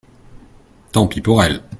[0.91, 1.61] Tant pis pour elles.